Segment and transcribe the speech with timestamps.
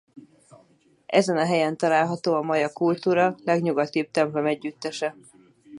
[1.07, 5.15] Ezen a helyen található a maja kultúra legnyugatibb templomegyüttese.